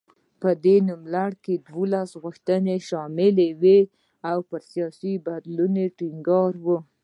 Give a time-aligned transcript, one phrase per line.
[0.41, 3.79] په دې نوملړ کې دولس غوښتنې شاملې وې
[4.29, 6.67] او پر سیاسي بدلون ټینګار و.